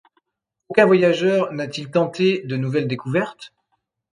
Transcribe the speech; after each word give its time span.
aucun 0.67 0.87
voyageur 0.87 1.53
n’a-t-il 1.53 1.91
tenté 1.91 2.41
de 2.45 2.57
nouvelles 2.57 2.87
découvertes? 2.87 3.53